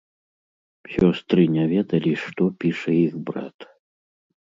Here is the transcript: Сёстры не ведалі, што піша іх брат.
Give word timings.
Сёстры 0.93 1.43
не 1.55 1.65
ведалі, 1.73 2.13
што 2.23 2.43
піша 2.65 2.91
іх 3.05 3.13
брат. 3.29 3.57